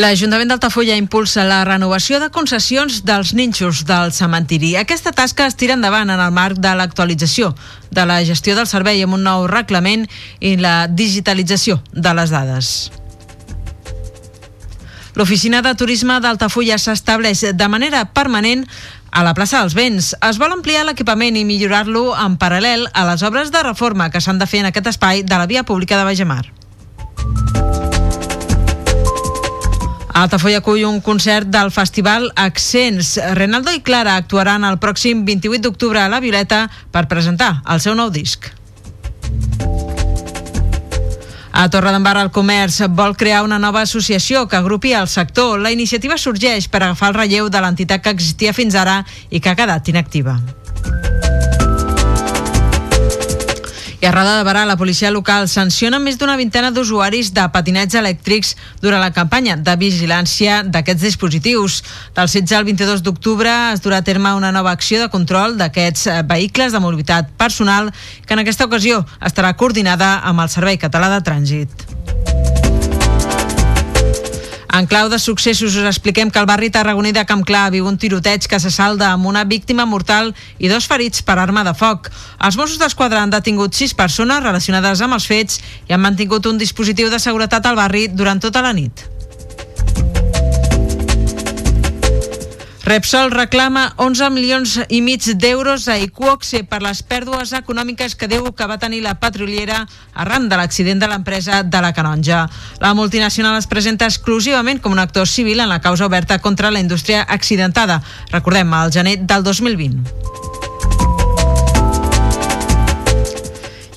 L'Ajuntament 0.00 0.48
d'Altafulla 0.48 0.94
impulsa 0.96 1.42
la 1.44 1.58
renovació 1.68 2.22
de 2.22 2.30
concessions 2.32 3.02
dels 3.04 3.34
ninxos 3.36 3.82
del 3.84 4.14
cementiri. 4.16 4.70
Aquesta 4.80 5.10
tasca 5.12 5.44
es 5.44 5.58
tira 5.60 5.74
endavant 5.76 6.08
en 6.08 6.22
el 6.24 6.30
marc 6.32 6.56
de 6.56 6.70
l'actualització 6.72 7.50
de 7.92 8.06
la 8.08 8.16
gestió 8.24 8.54
del 8.56 8.68
servei 8.70 9.02
amb 9.04 9.18
un 9.18 9.26
nou 9.28 9.44
reglament 9.50 10.06
i 10.40 10.54
la 10.56 10.86
digitalització 10.88 11.82
de 11.92 12.14
les 12.16 12.32
dades. 12.32 12.70
L'oficina 15.18 15.60
de 15.60 15.74
turisme 15.76 16.16
d'Altafulla 16.24 16.78
s'estableix 16.80 17.50
de 17.52 17.68
manera 17.68 18.06
permanent 18.16 18.64
a 19.10 19.26
la 19.26 19.34
plaça 19.36 19.60
dels 19.60 19.76
Vents. 19.76 20.14
Es 20.30 20.40
vol 20.40 20.54
ampliar 20.56 20.86
l'equipament 20.88 21.36
i 21.36 21.44
millorar-lo 21.44 22.14
en 22.16 22.40
paral·lel 22.40 22.88
a 22.94 23.04
les 23.10 23.26
obres 23.26 23.52
de 23.52 23.66
reforma 23.68 24.08
que 24.08 24.24
s'han 24.24 24.40
de 24.40 24.48
fer 24.48 24.64
en 24.64 24.70
aquest 24.70 24.94
espai 24.94 25.26
de 25.28 25.36
la 25.36 25.50
via 25.50 25.66
pública 25.68 26.00
de 26.00 26.08
Bajamar. 26.08 26.46
Altafulla 30.20 30.58
acull 30.60 30.82
un 30.84 30.98
concert 31.00 31.48
del 31.48 31.70
festival 31.72 32.26
Accents. 32.36 33.14
Renaldo 33.38 33.72
i 33.72 33.80
Clara 33.80 34.18
actuaran 34.20 34.66
el 34.68 34.76
pròxim 34.76 35.22
28 35.24 35.62
d'octubre 35.64 36.02
a 36.02 36.10
la 36.12 36.20
Violeta 36.20 36.66
per 36.92 37.06
presentar 37.08 37.62
el 37.72 37.80
seu 37.80 37.96
nou 37.96 38.10
disc. 38.12 38.50
A 41.56 41.64
Torredembarra 41.72 42.26
el 42.26 42.30
Comerç 42.36 42.82
vol 42.92 43.16
crear 43.16 43.40
una 43.48 43.58
nova 43.58 43.80
associació 43.88 44.44
que 44.46 44.60
agrupi 44.60 44.92
el 44.92 45.08
sector. 45.08 45.58
La 45.58 45.72
iniciativa 45.72 46.20
sorgeix 46.20 46.68
per 46.68 46.82
agafar 46.82 47.14
el 47.14 47.20
relleu 47.22 47.48
de 47.48 47.64
l'entitat 47.64 48.04
que 48.04 48.12
existia 48.12 48.52
fins 48.52 48.76
ara 48.76 49.00
i 49.30 49.40
que 49.40 49.48
ha 49.48 49.56
quedat 49.56 49.88
inactiva. 49.88 50.36
I 54.00 54.06
a 54.06 54.12
Roda 54.12 54.38
de 54.38 54.44
Barà, 54.48 54.62
la 54.64 54.78
policia 54.80 55.10
local 55.12 55.44
sanciona 55.52 55.98
més 56.00 56.16
d'una 56.16 56.38
vintena 56.40 56.70
d'usuaris 56.72 57.34
de 57.36 57.42
patinets 57.52 57.98
elèctrics 58.00 58.54
durant 58.80 59.02
la 59.02 59.10
campanya 59.12 59.58
de 59.60 59.74
vigilància 59.76 60.62
d'aquests 60.64 61.04
dispositius. 61.04 61.82
Del 62.16 62.32
16 62.32 62.56
al 62.56 62.64
22 62.64 63.04
d'octubre 63.04 63.52
es 63.74 63.84
durà 63.84 64.00
a 64.00 64.06
terme 64.06 64.32
una 64.32 64.54
nova 64.56 64.72
acció 64.72 65.02
de 65.02 65.10
control 65.12 65.58
d'aquests 65.60 66.06
eh, 66.06 66.18
vehicles 66.24 66.72
de 66.72 66.80
mobilitat 66.80 67.28
personal 67.36 67.92
que 68.24 68.32
en 68.32 68.40
aquesta 68.40 68.70
ocasió 68.72 69.04
estarà 69.20 69.52
coordinada 69.52 70.16
amb 70.24 70.40
el 70.40 70.48
Servei 70.48 70.80
Català 70.80 71.12
de 71.12 71.20
Trànsit. 71.20 72.69
En 74.80 74.86
clau 74.86 75.10
de 75.12 75.18
successos 75.18 75.74
us 75.76 75.84
expliquem 75.84 76.30
que 76.32 76.40
el 76.40 76.46
barri 76.48 76.70
tarragoní 76.72 77.10
de 77.12 77.26
Camp 77.28 77.42
Clar 77.44 77.66
viu 77.74 77.84
un 77.84 77.98
tiroteig 78.00 78.46
que 78.48 78.60
se 78.64 78.70
salda 78.72 79.10
amb 79.12 79.28
una 79.28 79.42
víctima 79.44 79.84
mortal 79.84 80.32
i 80.56 80.72
dos 80.72 80.88
ferits 80.88 81.20
per 81.20 81.36
arma 81.36 81.66
de 81.68 81.76
foc. 81.76 82.08
Els 82.40 82.56
Mossos 82.56 82.80
d'Esquadra 82.80 83.20
han 83.20 83.36
detingut 83.36 83.76
sis 83.76 83.92
persones 83.92 84.40
relacionades 84.40 85.04
amb 85.04 85.20
els 85.20 85.28
fets 85.28 85.60
i 85.84 85.92
han 85.92 86.00
mantingut 86.08 86.48
un 86.48 86.56
dispositiu 86.56 87.12
de 87.12 87.20
seguretat 87.20 87.68
al 87.68 87.76
barri 87.76 88.08
durant 88.08 88.40
tota 88.40 88.64
la 88.64 88.72
nit. 88.72 89.19
Repsol 92.90 93.30
reclama 93.30 93.92
11 94.02 94.32
milions 94.34 94.72
i 94.90 94.98
mig 94.98 95.22
d'euros 95.38 95.84
a 95.86 95.94
Iquoxe 96.02 96.64
per 96.66 96.80
les 96.82 97.04
pèrdues 97.06 97.52
econòmiques 97.54 98.16
que 98.18 98.26
diu 98.26 98.48
que 98.50 98.66
va 98.66 98.80
tenir 98.82 98.98
la 99.04 99.12
petroliera 99.22 99.84
arran 100.24 100.48
de 100.50 100.58
l'accident 100.58 100.98
de 100.98 101.06
l'empresa 101.06 101.62
de 101.62 101.82
la 101.84 101.92
Canonja. 101.94 102.40
La 102.82 102.90
multinacional 102.98 103.60
es 103.60 103.70
presenta 103.70 104.08
exclusivament 104.10 104.82
com 104.82 104.90
un 104.90 104.98
actor 104.98 105.30
civil 105.30 105.62
en 105.62 105.70
la 105.70 105.78
causa 105.78 106.08
oberta 106.10 106.40
contra 106.40 106.72
la 106.74 106.82
indústria 106.82 107.22
accidentada. 107.22 108.02
Recordem, 108.32 108.74
al 108.74 108.90
gener 108.90 109.20
del 109.22 109.46
2020. 109.46 110.59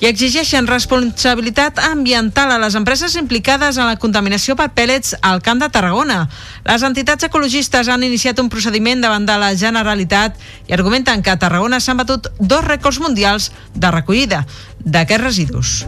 I 0.00 0.08
exigeixen 0.08 0.66
responsabilitat 0.66 1.78
ambiental 1.90 2.52
a 2.52 2.58
les 2.62 2.74
empreses 2.78 3.14
implicades 3.20 3.78
en 3.78 3.88
la 3.88 3.98
contaminació 4.00 4.56
per 4.58 4.70
pèl·lets 4.74 5.14
al 5.22 5.42
Camp 5.42 5.62
de 5.62 5.70
Tarragona. 5.70 6.24
Les 6.66 6.82
entitats 6.86 7.28
ecologistes 7.28 7.88
han 7.88 8.06
iniciat 8.06 8.40
un 8.42 8.50
procediment 8.52 9.04
davant 9.04 9.26
de 9.26 9.38
la 9.40 9.54
Generalitat 9.58 10.38
i 10.68 10.76
argumenten 10.76 11.22
que 11.22 11.34
a 11.34 11.38
Tarragona 11.38 11.80
s'han 11.80 12.00
batut 12.02 12.30
dos 12.40 12.64
rècords 12.66 13.00
mundials 13.02 13.52
de 13.74 13.90
recollida 13.94 14.44
d'aquests 14.84 15.24
residus. 15.24 15.78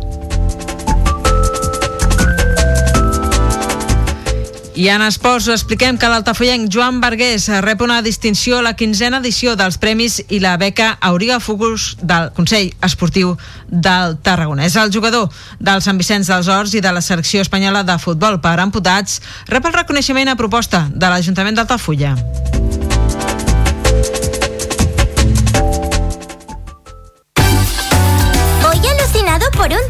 I 4.76 4.91
en 4.92 5.00
esports 5.00 5.47
expliquem 5.48 5.97
que 5.97 6.09
l'altafollenc 6.12 6.69
Joan 6.69 6.98
Vergués 7.00 7.47
rep 7.64 7.81
una 7.81 8.03
distinció 8.04 8.59
a 8.59 8.64
la 8.66 8.75
quinzena 8.76 9.22
edició 9.22 9.54
dels 9.56 9.78
premis 9.81 10.19
i 10.28 10.37
la 10.44 10.53
beca 10.60 10.91
Auriga 11.00 11.38
Fugus 11.41 11.94
del 12.03 12.28
Consell 12.37 12.75
Esportiu 12.84 13.32
del 13.72 14.19
Tarragona. 14.20 14.66
És 14.69 14.76
el 14.76 14.92
jugador 14.92 15.32
del 15.59 15.81
Sant 15.81 15.97
Vicenç 15.97 16.28
dels 16.28 16.50
Horts 16.53 16.76
i 16.76 16.84
de 16.84 16.92
la 16.92 17.00
selecció 17.00 17.41
espanyola 17.41 17.87
de 17.88 17.97
futbol 17.97 18.37
per 18.44 18.59
amputats. 18.60 19.22
Rep 19.48 19.64
el 19.64 19.78
reconeixement 19.81 20.28
a 20.28 20.37
proposta 20.37 20.84
de 20.93 21.08
l'Ajuntament 21.08 21.56
d'Altafulla. 21.56 22.12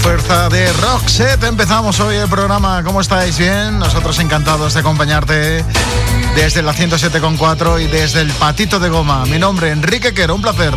Fuerza 0.00 0.48
de 0.48 0.72
Roxette. 0.74 1.44
Empezamos 1.44 2.00
hoy 2.00 2.16
el 2.16 2.28
programa. 2.28 2.82
¿Cómo 2.82 3.00
estáis? 3.00 3.38
¿Bien? 3.38 3.78
Nosotros 3.78 4.18
encantados 4.18 4.74
de 4.74 4.80
acompañarte 4.80 5.64
desde 6.34 6.62
la 6.62 6.74
107.4 6.74 7.82
y 7.82 7.86
desde 7.86 8.20
el 8.20 8.30
Patito 8.32 8.78
de 8.78 8.88
Goma. 8.88 9.24
Mi 9.26 9.38
nombre, 9.38 9.70
Enrique 9.70 10.14
Quero, 10.14 10.34
un 10.34 10.42
placer. 10.42 10.74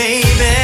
baby. 0.00 0.59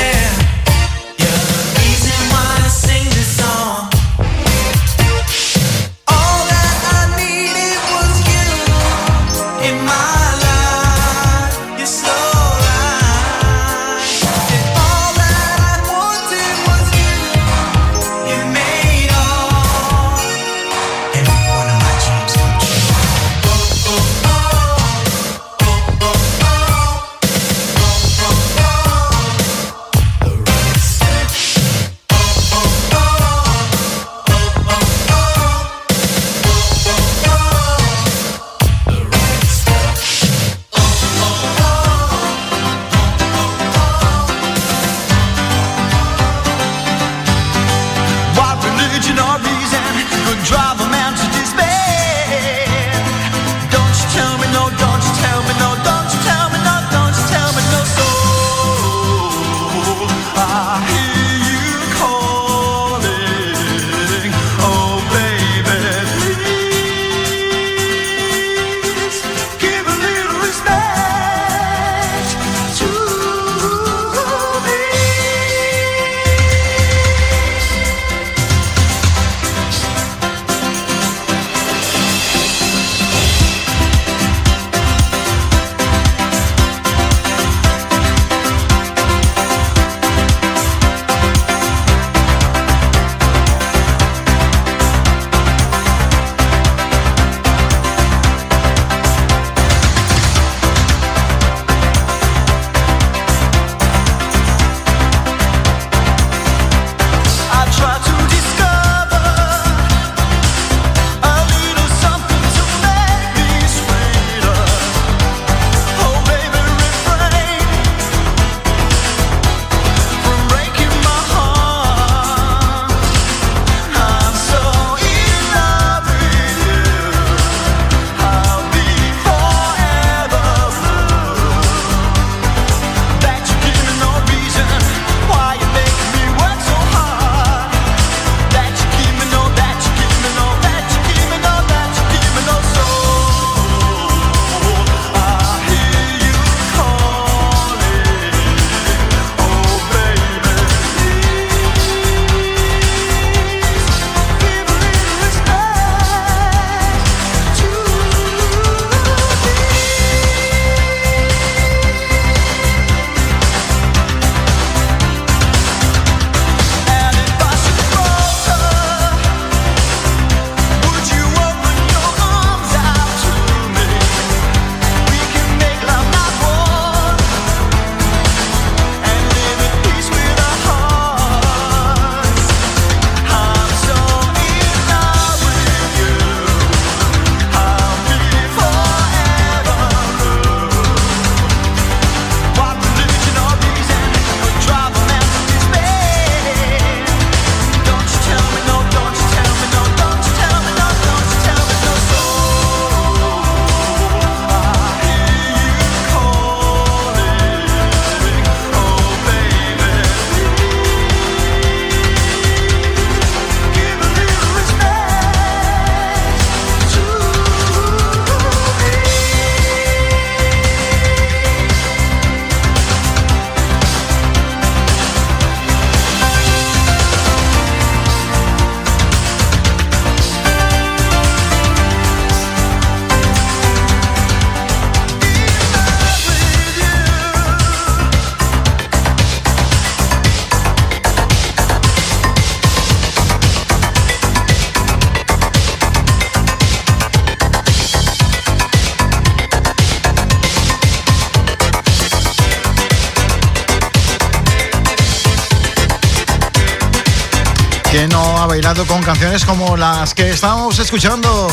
las 259.79 260.15
que 260.15 260.31
estamos 260.31 260.79
escuchando, 260.79 261.49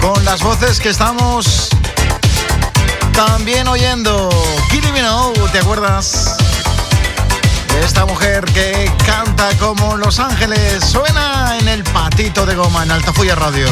con 0.00 0.24
las 0.24 0.42
voces 0.42 0.80
que 0.80 0.90
estamos 0.90 1.68
también 3.12 3.66
oyendo. 3.68 4.28
Kylie 4.70 4.92
Minogue, 4.92 5.40
¿te 5.52 5.58
acuerdas? 5.58 6.36
Esta 7.82 8.04
mujer 8.06 8.44
que 8.46 8.90
canta 9.06 9.48
como 9.58 9.96
Los 9.96 10.18
Ángeles, 10.18 10.84
suena 10.84 11.56
en 11.58 11.68
el 11.68 11.84
patito 11.84 12.44
de 12.44 12.54
goma 12.54 12.82
en 12.82 12.90
Altafuya 12.90 13.34
Radio. 13.34 13.68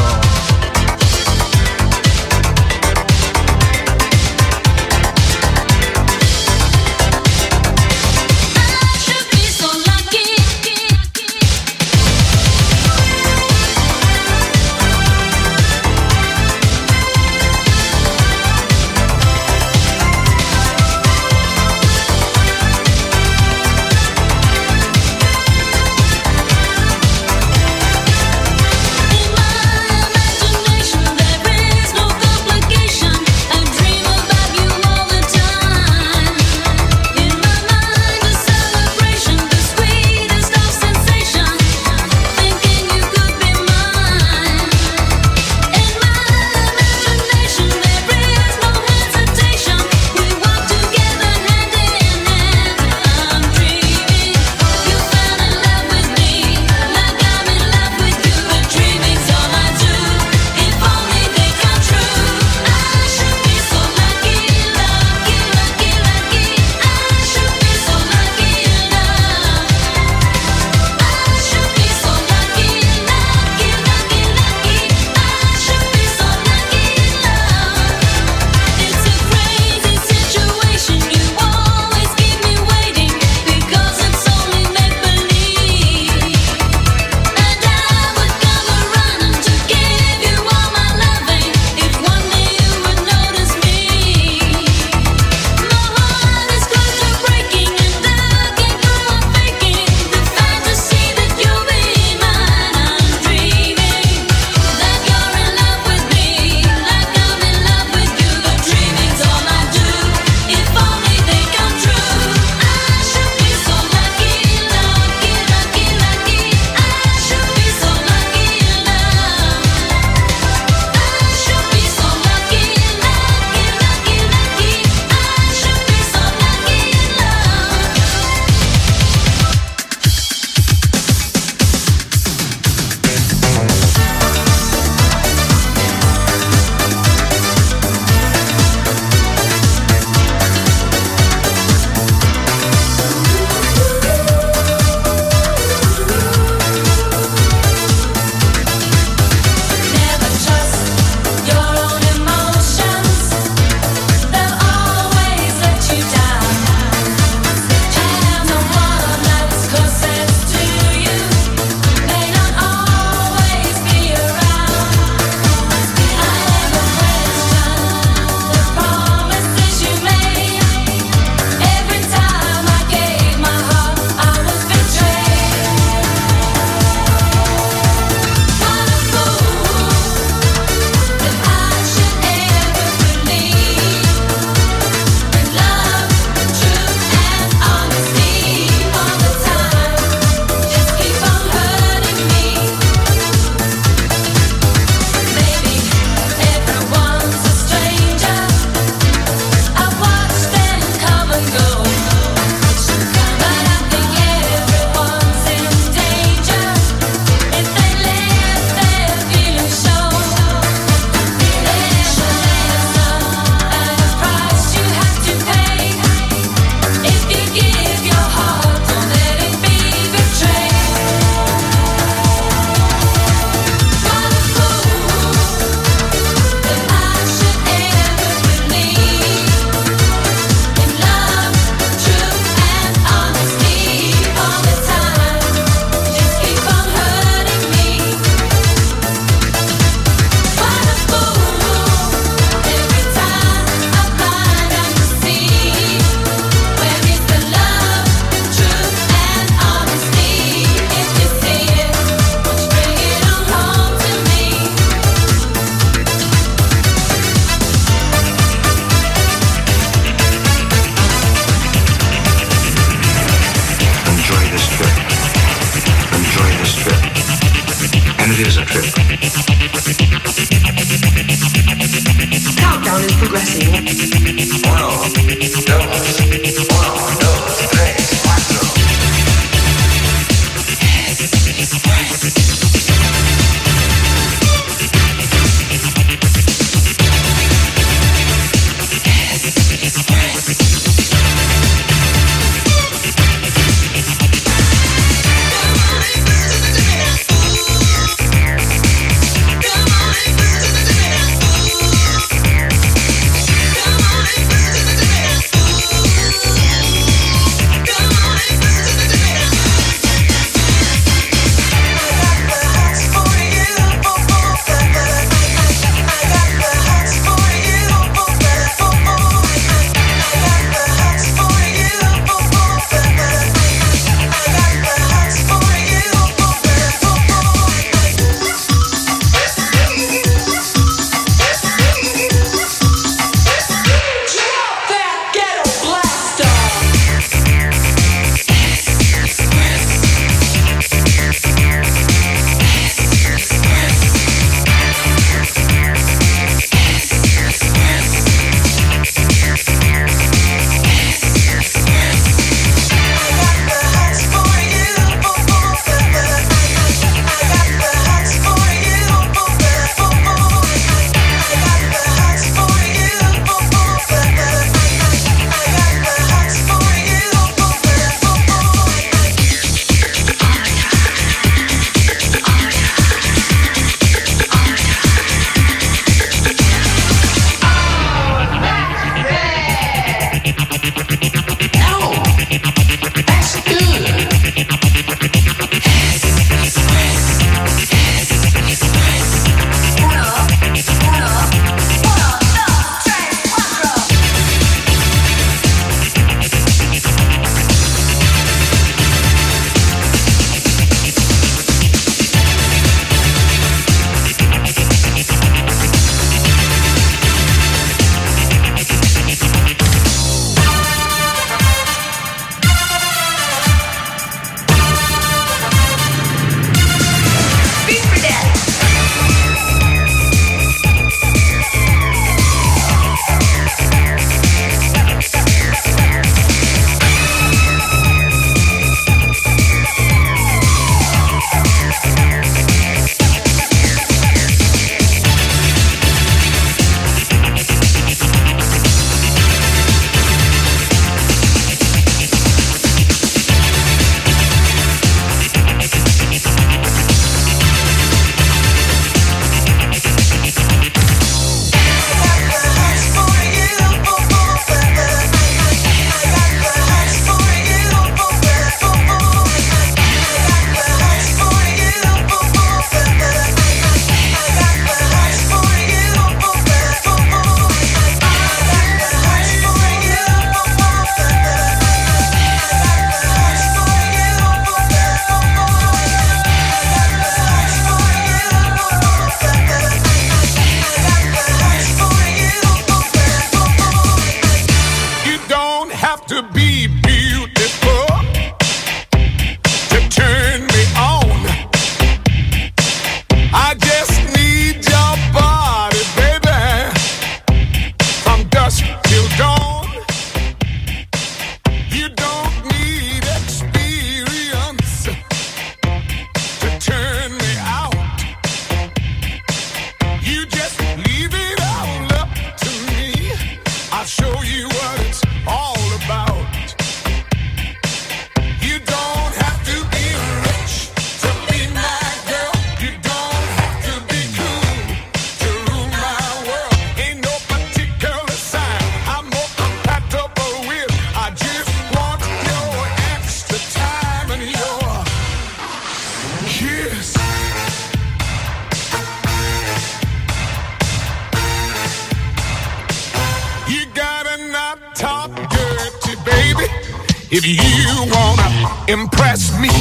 Impress 548.93 549.51
me. 549.59 549.72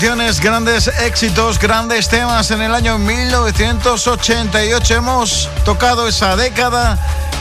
Canciones, 0.00 0.40
grandes 0.40 0.88
éxitos, 0.88 1.58
grandes 1.58 2.08
temas 2.08 2.50
en 2.50 2.62
el 2.62 2.74
año 2.74 2.96
1988. 2.96 4.94
Hemos 4.94 5.50
tocado 5.66 6.08
esa 6.08 6.36
década 6.36 6.96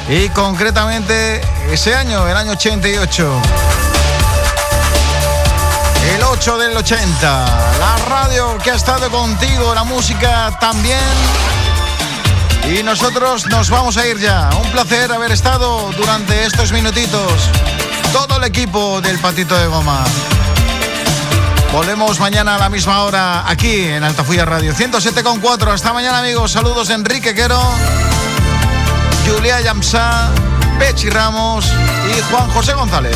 y 0.10 0.28
concretamente 0.28 1.40
ese 1.72 1.96
año, 1.96 2.28
el 2.28 2.36
año 2.36 2.52
88. 2.52 3.42
El 6.14 6.22
8 6.22 6.58
del 6.58 6.76
80. 6.76 7.46
La 7.80 7.96
radio 8.10 8.58
que 8.58 8.72
ha 8.72 8.76
estado 8.76 9.10
contigo, 9.10 9.74
la 9.74 9.86
música 9.86 10.52
también. 10.60 11.00
Y 12.78 12.84
nosotros 12.84 13.48
nos 13.48 13.70
vamos 13.70 13.96
a 13.96 14.06
ir 14.06 14.20
ya. 14.20 14.50
Un 14.62 14.70
placer 14.72 15.10
haber 15.14 15.32
estado 15.32 15.94
durante 15.94 16.44
estos 16.44 16.74
minutitos. 16.74 17.32
Todo 18.12 18.36
el 18.36 18.44
equipo 18.44 19.00
del 19.00 19.18
Patito 19.20 19.58
de 19.58 19.68
Goma. 19.68 20.04
Volvemos 21.72 22.20
mañana 22.20 22.56
a 22.56 22.58
la 22.58 22.70
misma 22.70 23.04
hora 23.04 23.50
aquí 23.50 23.84
en 23.84 24.04
Altafulla 24.04 24.44
Radio 24.44 24.74
107.4. 24.74 25.72
Hasta 25.72 25.94
mañana 25.94 26.20
amigos. 26.20 26.52
Saludos 26.52 26.90
Enrique 26.90 27.36
Quero, 27.36 27.62
Julia 29.28 29.62
Yamsá, 29.62 30.32
Pechi 30.80 31.10
Ramos 31.10 31.66
y 31.68 32.22
Juan 32.32 32.50
José 32.50 32.74
González. 32.74 33.16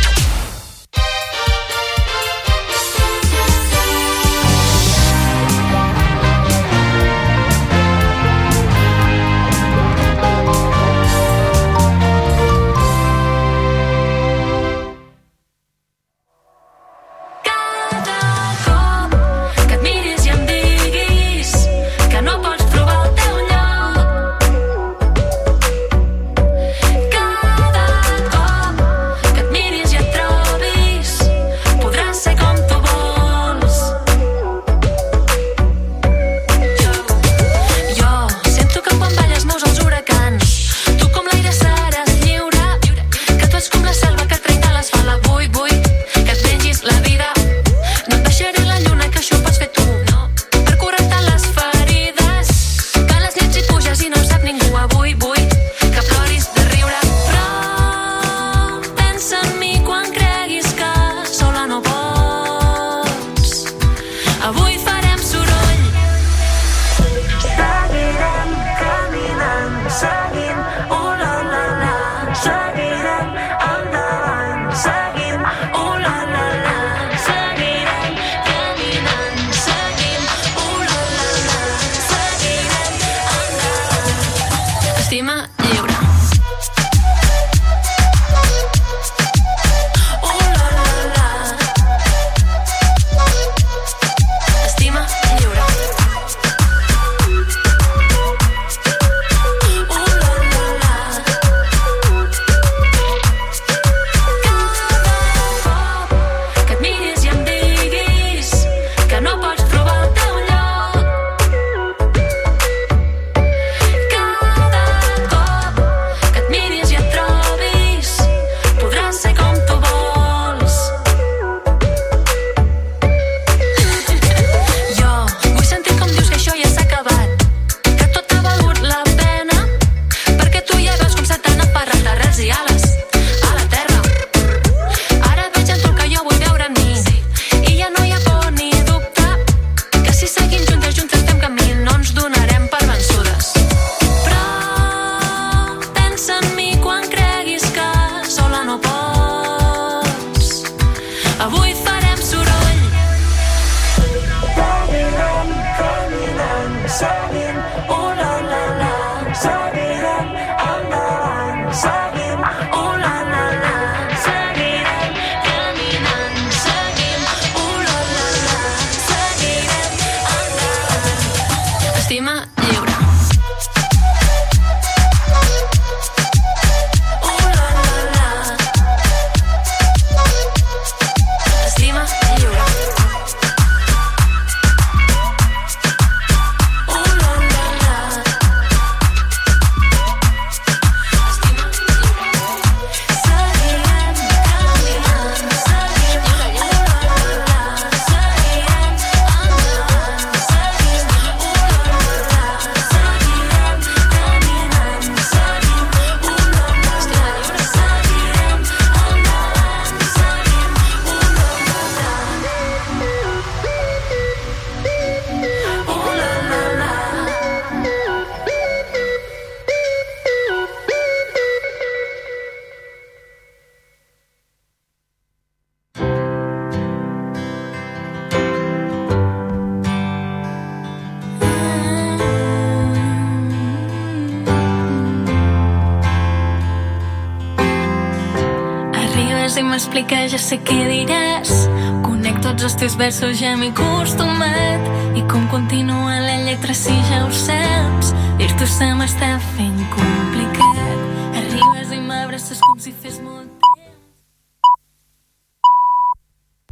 Versos, 243.01 243.39
ja 243.41 243.55
m'he 243.57 243.71
acostumat. 243.73 244.83
I 245.17 245.23
com 245.25 245.47
continua 245.49 246.19
la 246.21 246.35
lletra 246.45 246.73
si 246.77 246.93
ja 247.09 247.23
ho 247.25 247.31
saps. 247.33 248.11
Dir-t'ho 248.37 248.67
se 248.69 248.89
m'està 248.99 249.31
fent 249.55 249.79
complicat. 249.95 250.99
Arribes 251.39 251.95
i 251.95 252.01
m'abraces 252.03 252.61
com 252.67 252.77
si 252.77 252.93
fes 252.93 253.17
molt 253.25 253.49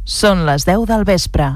Són 0.06 0.46
les 0.46 0.66
10 0.68 0.86
del 0.90 1.04
vespre. 1.08 1.50